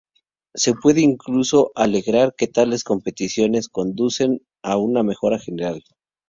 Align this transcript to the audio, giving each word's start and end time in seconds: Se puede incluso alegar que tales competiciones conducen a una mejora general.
Se 0.55 0.73
puede 0.73 1.01
incluso 1.01 1.71
alegar 1.75 2.33
que 2.35 2.47
tales 2.47 2.83
competiciones 2.83 3.69
conducen 3.69 4.41
a 4.63 4.75
una 4.77 5.03
mejora 5.03 5.37
general. 5.37 5.83